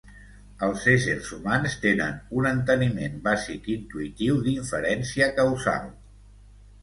Els 0.67 0.85
éssers 0.91 1.27
humans 1.35 1.73
tenen 1.83 2.15
un 2.39 2.47
enteniment 2.51 3.19
bàsic 3.27 3.69
intuïtiu 3.75 4.39
d'inferència 4.49 5.29
causal. 5.41 5.87